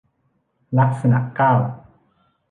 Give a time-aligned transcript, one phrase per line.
[0.79, 1.53] ลักษณะเก้า